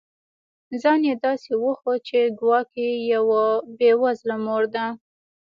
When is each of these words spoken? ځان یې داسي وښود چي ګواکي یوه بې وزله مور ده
ځان 0.81 0.99
یې 1.07 1.13
داسي 1.23 1.53
وښود 1.63 1.99
چي 2.07 2.19
ګواکي 2.39 2.87
یوه 3.13 3.43
بې 3.77 3.91
وزله 4.01 4.35
مور 4.45 4.63
ده 4.75 4.85